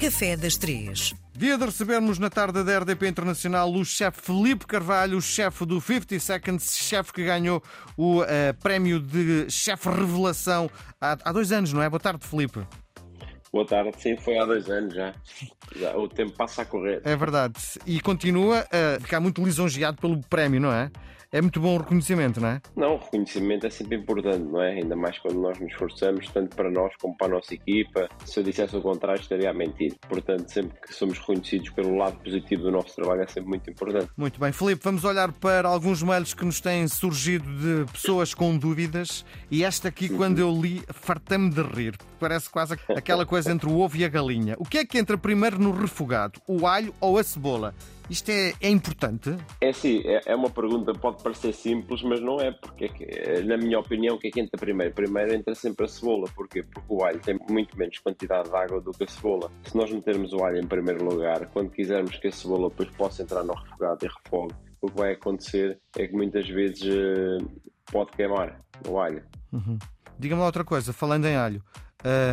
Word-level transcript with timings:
Café 0.00 0.34
das 0.34 0.56
Três. 0.56 1.14
Dia 1.36 1.58
de 1.58 1.64
recebermos 1.66 2.18
na 2.18 2.30
tarde 2.30 2.64
da 2.64 2.78
RDP 2.78 3.06
Internacional 3.06 3.70
o 3.70 3.84
chefe 3.84 4.22
Felipe 4.22 4.66
Carvalho, 4.66 5.18
o 5.18 5.20
chefe 5.20 5.66
do 5.66 5.78
50 5.78 6.18
Seconds, 6.18 6.78
chefe 6.78 7.12
que 7.12 7.22
ganhou 7.22 7.62
o 7.98 8.22
eh, 8.24 8.54
prémio 8.54 8.98
de 8.98 9.50
chefe 9.50 9.90
revelação 9.90 10.70
há, 10.98 11.18
há 11.22 11.32
dois 11.32 11.52
anos, 11.52 11.74
não 11.74 11.82
é? 11.82 11.90
Boa 11.90 12.00
tarde, 12.00 12.26
Felipe. 12.26 12.66
Boa 13.52 13.66
tarde, 13.66 13.92
sim, 13.98 14.16
foi 14.16 14.38
há 14.38 14.46
dois 14.46 14.70
anos 14.70 14.94
já. 14.94 15.12
já 15.76 15.94
o 15.94 16.08
tempo 16.08 16.32
passa 16.32 16.62
a 16.62 16.64
correr. 16.64 17.02
É 17.04 17.14
verdade. 17.14 17.56
E 17.84 18.00
continua 18.00 18.66
a 18.72 19.00
ficar 19.00 19.20
muito 19.20 19.44
lisonjeado 19.44 20.00
pelo 20.00 20.18
prémio, 20.22 20.62
não 20.62 20.72
é? 20.72 20.90
É 21.32 21.40
muito 21.40 21.60
bom 21.60 21.76
o 21.76 21.78
reconhecimento, 21.78 22.40
não 22.40 22.48
é? 22.48 22.60
Não, 22.74 22.94
o 22.94 22.98
reconhecimento 22.98 23.64
é 23.64 23.70
sempre 23.70 23.96
importante, 23.96 24.42
não 24.50 24.60
é? 24.60 24.72
Ainda 24.72 24.96
mais 24.96 25.16
quando 25.20 25.40
nós 25.40 25.60
nos 25.60 25.70
esforçamos, 25.70 26.26
tanto 26.30 26.56
para 26.56 26.68
nós 26.68 26.92
como 27.00 27.16
para 27.16 27.28
a 27.28 27.30
nossa 27.30 27.54
equipa. 27.54 28.08
Se 28.24 28.40
eu 28.40 28.42
dissesse 28.42 28.76
o 28.76 28.82
contrário, 28.82 29.20
estaria 29.20 29.48
a 29.48 29.54
mentir. 29.54 29.94
Portanto, 30.08 30.48
sempre 30.48 30.76
que 30.80 30.92
somos 30.92 31.20
reconhecidos 31.20 31.70
pelo 31.70 31.96
lado 31.96 32.18
positivo 32.18 32.62
do 32.62 32.72
nosso 32.72 32.96
trabalho, 32.96 33.22
é 33.22 33.28
sempre 33.28 33.48
muito 33.48 33.70
importante. 33.70 34.10
Muito 34.16 34.40
bem. 34.40 34.50
Filipe, 34.50 34.82
vamos 34.82 35.04
olhar 35.04 35.30
para 35.30 35.68
alguns 35.68 36.02
mails 36.02 36.34
que 36.34 36.44
nos 36.44 36.60
têm 36.60 36.88
surgido 36.88 37.48
de 37.48 37.92
pessoas 37.92 38.34
com 38.34 38.58
dúvidas. 38.58 39.24
E 39.48 39.62
esta 39.62 39.86
aqui, 39.86 40.08
quando 40.08 40.40
eu 40.40 40.50
li, 40.50 40.82
fartei-me 40.88 41.50
de 41.50 41.62
rir. 41.62 41.96
Parece 42.18 42.50
quase 42.50 42.74
aquela 42.88 43.24
coisa 43.24 43.52
entre 43.52 43.68
o 43.68 43.78
ovo 43.78 43.96
e 43.96 44.04
a 44.04 44.08
galinha. 44.08 44.56
O 44.58 44.64
que 44.64 44.78
é 44.78 44.84
que 44.84 44.98
entra 44.98 45.16
primeiro 45.16 45.60
no 45.60 45.70
refogado? 45.70 46.40
O 46.48 46.66
alho 46.66 46.92
ou 47.00 47.18
a 47.18 47.22
cebola? 47.22 47.72
Isto 48.10 48.32
é, 48.32 48.52
é 48.60 48.68
importante? 48.68 49.36
É 49.60 49.72
sim, 49.72 50.02
é, 50.04 50.20
é, 50.26 50.34
uma 50.34 50.50
pergunta, 50.50 50.92
pode 50.92 51.22
parecer 51.22 51.54
simples, 51.54 52.02
mas 52.02 52.20
não 52.20 52.40
é, 52.40 52.50
porque, 52.50 52.90
é 53.08 53.40
na 53.42 53.56
minha 53.56 53.78
opinião, 53.78 54.16
o 54.16 54.18
que 54.18 54.26
é 54.26 54.30
que 54.32 54.40
entra 54.40 54.58
primeiro? 54.58 54.92
Primeiro 54.92 55.32
entra 55.32 55.54
sempre 55.54 55.84
a 55.84 55.88
cebola, 55.88 56.28
porquê? 56.34 56.64
Porque 56.64 56.92
o 56.92 57.04
alho 57.04 57.20
tem 57.20 57.38
muito 57.48 57.78
menos 57.78 57.96
quantidade 58.00 58.50
de 58.50 58.56
água 58.56 58.80
do 58.80 58.90
que 58.90 59.04
a 59.04 59.06
cebola. 59.06 59.48
Se 59.62 59.76
nós 59.76 59.92
metermos 59.92 60.32
o 60.32 60.42
alho 60.42 60.58
em 60.58 60.66
primeiro 60.66 61.04
lugar, 61.04 61.46
quando 61.52 61.70
quisermos 61.70 62.16
que 62.16 62.26
a 62.26 62.32
cebola 62.32 62.68
depois 62.68 62.90
possa 62.96 63.22
entrar 63.22 63.44
no 63.44 63.54
refogado 63.54 64.04
e 64.04 64.08
refogue, 64.08 64.54
o 64.80 64.90
que 64.90 64.96
vai 64.96 65.12
acontecer 65.12 65.78
é 65.96 66.08
que 66.08 66.12
muitas 66.12 66.48
vezes 66.48 66.82
uh, 66.82 67.60
pode 67.92 68.10
queimar 68.10 68.60
o 68.88 68.98
alho. 68.98 69.22
Uhum. 69.52 69.78
Diga-me 70.18 70.42
outra 70.42 70.64
coisa, 70.64 70.92
falando 70.92 71.26
em 71.26 71.36
alho, 71.36 71.62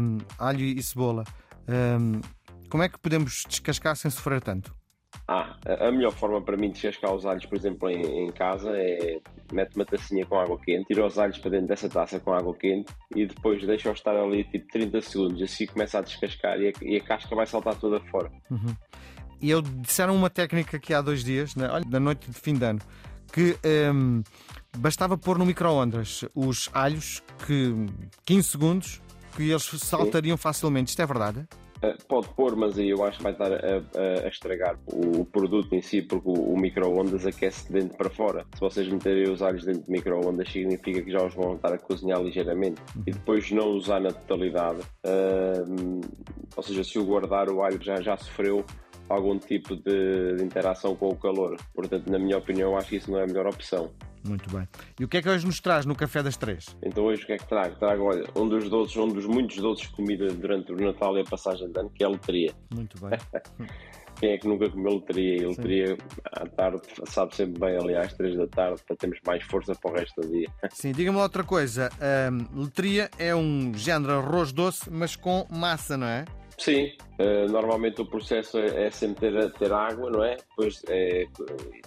um, 0.00 0.16
alho 0.38 0.64
e 0.64 0.82
cebola, 0.82 1.24
um, 1.68 2.22
como 2.70 2.82
é 2.82 2.88
que 2.88 2.98
podemos 2.98 3.44
descascar 3.46 3.96
sem 3.96 4.10
sofrer 4.10 4.40
tanto? 4.40 4.77
Ah, 5.30 5.54
a 5.80 5.92
melhor 5.92 6.12
forma 6.12 6.40
para 6.40 6.56
mim 6.56 6.68
de 6.68 6.80
descascar 6.80 7.14
os 7.14 7.26
alhos, 7.26 7.44
por 7.44 7.56
exemplo, 7.56 7.90
em, 7.90 8.24
em 8.24 8.32
casa 8.32 8.70
é 8.74 9.20
mete 9.52 9.76
uma 9.76 9.84
tacinha 9.84 10.24
com 10.24 10.40
água 10.40 10.58
quente, 10.58 10.86
tira 10.86 11.06
os 11.06 11.18
alhos 11.18 11.36
para 11.36 11.50
dentro 11.50 11.66
dessa 11.66 11.86
taça 11.86 12.18
com 12.18 12.32
água 12.32 12.54
quente 12.54 12.90
e 13.14 13.26
depois 13.26 13.64
deixa-os 13.66 13.98
estar 13.98 14.16
ali 14.16 14.44
tipo 14.44 14.66
30 14.72 15.00
segundos, 15.02 15.42
assim 15.42 15.66
começa 15.66 15.98
a 15.98 16.00
descascar 16.00 16.58
e 16.58 16.68
a, 16.68 16.72
e 16.80 16.96
a 16.96 17.00
casca 17.02 17.36
vai 17.36 17.46
saltar 17.46 17.74
toda 17.74 18.00
fora. 18.06 18.32
Uhum. 18.50 18.74
E 19.38 19.50
eu 19.50 19.60
disseram 19.60 20.16
uma 20.16 20.30
técnica 20.30 20.78
aqui 20.78 20.94
há 20.94 21.02
dois 21.02 21.22
dias, 21.22 21.54
na, 21.54 21.74
olha, 21.74 21.84
na 21.86 22.00
noite 22.00 22.30
de 22.30 22.40
fim 22.40 22.54
de 22.54 22.64
ano, 22.64 22.80
que 23.30 23.54
um, 23.94 24.22
bastava 24.78 25.18
pôr 25.18 25.38
no 25.38 25.44
micro-ondas 25.44 26.24
os 26.34 26.70
alhos 26.72 27.22
que 27.46 27.74
15 28.24 28.48
segundos 28.48 29.02
que 29.36 29.50
eles 29.50 29.62
saltariam 29.62 30.36
Sim. 30.38 30.42
facilmente. 30.42 30.88
Isto 30.88 31.02
é 31.02 31.06
verdade? 31.06 31.46
Uh, 31.78 31.96
pode 32.06 32.28
pôr, 32.30 32.56
mas 32.56 32.78
aí 32.78 32.90
eu 32.90 33.04
acho 33.04 33.18
que 33.18 33.22
vai 33.22 33.32
estar 33.32 33.52
a, 33.52 34.24
a, 34.24 34.28
estragar 34.28 34.76
o, 34.86 35.24
produto 35.24 35.72
em 35.74 35.80
si, 35.80 36.02
porque 36.02 36.28
o, 36.28 36.32
o 36.32 36.58
micro-ondas 36.58 37.24
aquece 37.24 37.66
de 37.66 37.74
dentro 37.74 37.96
para 37.96 38.10
fora. 38.10 38.44
Se 38.54 38.60
vocês 38.60 38.88
meterem 38.88 39.30
os 39.30 39.42
alhos 39.42 39.64
dentro 39.64 39.82
de 39.82 39.90
micro-ondas, 39.90 40.50
significa 40.50 41.02
que 41.02 41.10
já 41.10 41.24
os 41.24 41.34
vão 41.34 41.54
estar 41.54 41.72
a 41.72 41.78
cozinhar 41.78 42.20
ligeiramente. 42.20 42.80
Uhum. 42.96 43.02
E 43.06 43.12
depois 43.12 43.50
não 43.50 43.68
usar 43.68 44.00
na 44.00 44.10
totalidade, 44.10 44.80
uh, 45.06 46.00
ou 46.56 46.62
seja, 46.62 46.82
se 46.82 46.98
o 46.98 47.04
guardar, 47.04 47.48
o 47.48 47.62
alho 47.62 47.82
já, 47.82 48.00
já 48.00 48.16
sofreu 48.16 48.64
algum 49.08 49.38
tipo 49.38 49.74
de, 49.74 50.36
de 50.36 50.44
interação 50.44 50.94
com 50.94 51.08
o 51.08 51.16
calor. 51.16 51.56
Portanto, 51.74 52.10
na 52.10 52.18
minha 52.18 52.38
opinião, 52.38 52.76
acho 52.76 52.90
que 52.90 52.96
isso 52.96 53.10
não 53.10 53.18
é 53.18 53.24
a 53.24 53.26
melhor 53.26 53.46
opção. 53.46 53.90
Muito 54.24 54.50
bem. 54.54 54.68
E 54.98 55.04
o 55.04 55.08
que 55.08 55.18
é 55.18 55.22
que 55.22 55.28
hoje 55.28 55.46
nos 55.46 55.60
traz 55.60 55.86
no 55.86 55.94
Café 55.94 56.22
das 56.22 56.36
Três? 56.36 56.76
Então 56.82 57.04
hoje 57.04 57.22
o 57.22 57.26
que 57.26 57.32
é 57.32 57.38
que 57.38 57.46
trago? 57.46 57.76
Trago, 57.76 58.04
olha, 58.04 58.24
um 58.36 58.48
dos 58.48 58.68
doces, 58.68 58.96
um 58.96 59.08
dos 59.08 59.26
muitos 59.26 59.56
doces 59.56 59.88
de 59.88 59.94
comida 59.94 60.28
durante 60.28 60.72
o 60.72 60.76
Natal 60.76 61.16
e 61.16 61.20
a 61.20 61.24
passagem 61.24 61.70
de 61.70 61.78
ano, 61.78 61.90
que 61.90 62.02
é 62.02 62.06
a 62.06 62.10
loteria. 62.10 62.52
Muito 62.72 62.98
bem. 63.00 63.18
Quem 64.18 64.32
é 64.32 64.38
que 64.38 64.48
nunca 64.48 64.68
comeu 64.68 64.94
loteria? 64.94 65.36
E 65.36 65.46
loteria 65.46 65.96
à 66.24 66.44
tarde 66.46 66.82
sabe 67.06 67.36
sempre 67.36 67.60
bem, 67.60 67.76
aliás, 67.76 68.12
três 68.14 68.36
da 68.36 68.48
tarde, 68.48 68.82
para 68.84 68.96
termos 68.96 69.18
mais 69.24 69.44
força 69.44 69.74
para 69.76 69.90
o 69.90 69.94
resto 69.94 70.20
do 70.20 70.28
dia. 70.28 70.48
Sim, 70.72 70.90
diga-me 70.90 71.18
outra 71.18 71.44
coisa. 71.44 71.88
Um, 72.32 72.62
loteria 72.62 73.10
é 73.16 73.34
um 73.34 73.72
género 73.74 74.14
arroz 74.14 74.50
doce, 74.50 74.90
mas 74.90 75.14
com 75.14 75.46
massa, 75.48 75.96
não 75.96 76.06
é? 76.08 76.24
Sim, 76.58 76.90
uh, 77.20 77.50
normalmente 77.50 78.02
o 78.02 78.04
processo 78.04 78.58
é, 78.58 78.86
é 78.86 78.90
sempre 78.90 79.30
ter, 79.30 79.52
ter, 79.52 79.72
água, 79.72 80.10
não 80.10 80.24
é? 80.24 80.36
Depois 80.36 80.82
é, 80.88 81.24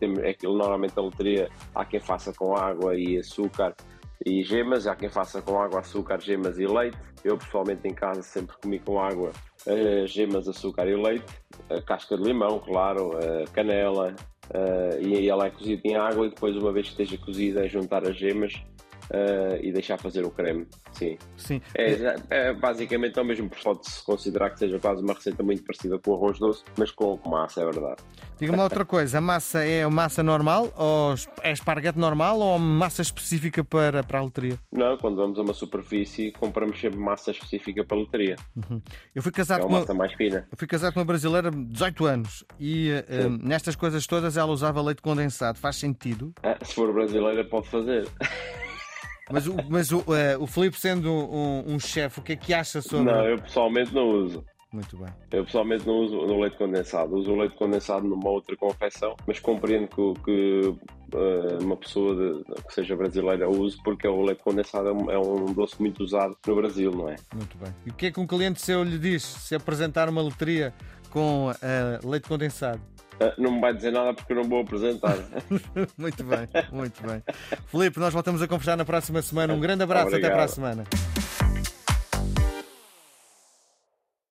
tem, 0.00 0.12
aquilo, 0.28 0.58
normalmente 0.58 0.94
a 0.96 1.02
loteria 1.02 1.48
há 1.72 1.84
quem 1.84 2.00
faça 2.00 2.32
com 2.32 2.56
água 2.56 2.98
e 2.98 3.16
açúcar 3.16 3.76
e 4.24 4.42
gemas, 4.42 4.88
há 4.88 4.96
quem 4.96 5.08
faça 5.08 5.40
com 5.40 5.60
água, 5.60 5.80
açúcar, 5.80 6.20
gemas 6.20 6.58
e 6.58 6.66
leite. 6.66 6.98
Eu 7.22 7.38
pessoalmente 7.38 7.86
em 7.86 7.94
casa 7.94 8.22
sempre 8.22 8.56
comi 8.60 8.80
com 8.80 9.00
água, 9.00 9.30
uh, 9.68 10.06
gemas, 10.08 10.48
açúcar 10.48 10.88
e 10.88 10.96
leite, 10.96 11.26
casca 11.86 12.16
de 12.16 12.24
limão, 12.24 12.58
claro, 12.58 13.12
canela, 13.52 14.16
e 15.00 15.28
ela 15.28 15.46
é 15.46 15.50
cozida 15.50 15.82
em 15.84 15.96
água 15.96 16.26
e 16.26 16.30
depois 16.30 16.56
uma 16.56 16.72
vez 16.72 16.86
que 16.88 17.02
esteja 17.02 17.24
cozida 17.24 17.64
é 17.64 17.68
juntar 17.68 18.06
as 18.06 18.16
gemas 18.16 18.52
uh, 19.10 19.58
e 19.62 19.72
deixar 19.72 19.98
fazer 19.98 20.24
o 20.24 20.30
creme. 20.30 20.66
Sim. 20.92 21.18
Sim. 21.36 21.60
É, 21.74 22.16
é 22.30 22.52
basicamente 22.52 23.18
é 23.18 23.22
o 23.22 23.24
mesmo, 23.24 23.50
pode-se 23.62 24.02
considerar 24.04 24.50
que 24.50 24.58
seja 24.58 24.78
quase 24.78 25.02
uma 25.02 25.14
receita 25.14 25.42
muito 25.42 25.62
parecida 25.62 25.98
com 25.98 26.12
o 26.12 26.14
arroz 26.14 26.38
doce, 26.38 26.64
mas 26.76 26.90
com, 26.90 27.16
com 27.18 27.30
massa, 27.30 27.62
é 27.62 27.64
verdade. 27.64 28.02
Diga-me 28.38 28.60
outra 28.60 28.84
coisa, 28.84 29.18
a 29.18 29.20
massa 29.20 29.64
é 29.64 29.86
massa 29.86 30.22
normal 30.22 30.72
ou 30.76 31.14
é 31.42 31.52
esparguete 31.52 31.98
normal 31.98 32.38
ou 32.38 32.58
massa 32.58 33.00
específica 33.00 33.64
para, 33.64 34.02
para 34.02 34.18
a 34.18 34.22
loteria? 34.22 34.58
Não, 34.70 34.96
quando 34.98 35.16
vamos 35.16 35.38
a 35.38 35.42
uma 35.42 35.54
superfície 35.54 36.32
compramos 36.32 36.78
sempre 36.80 36.98
massa 36.98 37.30
específica 37.30 37.84
para 37.84 37.96
a 37.96 38.00
loteria. 38.00 38.36
Uhum. 38.56 38.80
Eu 39.14 39.22
fui 39.22 39.32
casado 39.32 39.62
é 39.62 39.64
uma 39.64 39.68
com 39.68 39.74
uma 39.74 39.80
massa 39.80 39.94
mais 39.94 40.12
fina. 40.12 40.46
Eu 40.50 40.58
fui 40.58 40.66
casado 40.66 40.92
com 40.92 41.00
uma 41.00 41.06
brasileira 41.06 41.50
de 41.50 41.64
18 41.64 42.04
anos 42.04 42.44
e 42.58 42.90
uh, 42.90 43.46
nestas 43.46 43.74
coisas 43.74 44.06
todas 44.06 44.36
ela 44.36 44.52
usava 44.52 44.82
leite 44.82 45.02
condensado. 45.02 45.58
Faz 45.58 45.76
sentido? 45.76 46.32
Ah, 46.42 46.56
se 46.62 46.74
for 46.74 46.92
brasileira 46.92 47.44
pode 47.44 47.68
fazer. 47.68 48.06
Mas, 49.30 49.46
o, 49.46 49.56
mas 49.68 49.92
o, 49.92 49.98
uh, 49.98 50.40
o 50.40 50.46
Filipe, 50.46 50.78
sendo 50.78 51.10
um, 51.10 51.74
um 51.74 51.80
chefe, 51.80 52.20
o 52.20 52.22
que 52.22 52.32
é 52.32 52.36
que 52.36 52.54
acha 52.54 52.80
sobre. 52.80 53.12
Não, 53.12 53.24
eu 53.24 53.38
pessoalmente 53.38 53.92
não 53.92 54.08
uso. 54.08 54.44
Muito 54.72 54.96
bem. 54.96 55.08
Eu 55.30 55.44
pessoalmente 55.44 55.86
não 55.86 55.94
uso 55.94 56.16
no 56.26 56.40
leite 56.40 56.56
condensado. 56.56 57.16
Uso 57.16 57.32
o 57.32 57.36
leite 57.36 57.56
condensado 57.56 58.06
numa 58.06 58.28
outra 58.28 58.56
confecção, 58.56 59.16
mas 59.26 59.40
compreendo 59.40 59.88
que, 59.88 60.22
que 60.22 60.60
uh, 60.68 61.62
uma 61.62 61.76
pessoa 61.76 62.14
de, 62.14 62.44
que 62.62 62.74
seja 62.74 62.94
brasileira 62.94 63.48
use, 63.48 63.76
porque 63.82 64.06
o 64.06 64.22
leite 64.22 64.42
condensado 64.42 64.88
é 64.88 64.92
um, 64.92 65.10
é 65.10 65.18
um, 65.18 65.46
doce 65.52 65.80
muito 65.80 66.02
usado 66.02 66.36
no 66.46 66.56
Brasil, 66.56 66.90
não 66.90 67.08
é? 67.08 67.16
Muito 67.34 67.56
bem. 67.56 67.72
E 67.86 67.90
o 67.90 67.94
que 67.94 68.06
é 68.06 68.10
que 68.10 68.20
um 68.20 68.26
cliente 68.26 68.60
seu 68.60 68.84
lhe 68.84 68.98
diz 68.98 69.22
se 69.22 69.54
apresentar 69.54 70.08
uma 70.08 70.20
loteria 70.20 70.74
com 71.10 71.50
uh, 71.50 72.08
leite 72.08 72.28
condensado? 72.28 72.80
Ah, 73.20 73.32
não 73.38 73.52
me 73.52 73.60
vai 73.60 73.74
dizer 73.74 73.92
nada 73.92 74.12
porque 74.12 74.32
eu 74.32 74.36
não 74.36 74.44
vou 74.44 74.60
apresentar. 74.60 75.16
muito 75.96 76.24
bem, 76.24 76.48
muito 76.70 77.02
bem. 77.06 77.22
Felipe, 77.66 77.98
nós 77.98 78.12
voltamos 78.12 78.42
a 78.42 78.48
conversar 78.48 78.76
na 78.76 78.84
próxima 78.84 79.22
semana. 79.22 79.54
Um 79.54 79.60
grande 79.60 79.82
abraço, 79.82 80.08
Obrigado. 80.08 80.26
até 80.30 80.34
para 80.36 80.44
a 80.44 80.48
semana. 80.48 80.84